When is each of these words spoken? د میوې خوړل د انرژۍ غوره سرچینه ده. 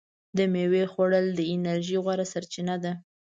د 0.37 0.39
میوې 0.53 0.83
خوړل 0.91 1.25
د 1.35 1.39
انرژۍ 1.53 1.97
غوره 2.03 2.25
سرچینه 2.33 2.75
ده. 2.83 2.91